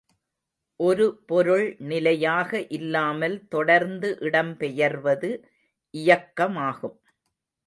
[0.79, 5.31] ஒரு பொருள் நிலையாக இல்லாமல் தொடர்ந்து இடம் பெயர்வது
[5.93, 6.97] இயக்கமாகும்.